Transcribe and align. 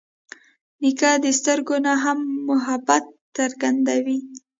نیکه 0.81 1.11
د 1.23 1.25
سترګو 1.39 1.75
نه 1.85 1.93
هم 2.03 2.19
محبت 2.49 3.03
څرګندوي. 3.37 4.17